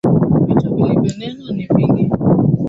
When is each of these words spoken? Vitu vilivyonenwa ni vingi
Vitu 0.45 0.75
vilivyonenwa 0.75 1.53
ni 1.53 1.65
vingi 1.75 2.05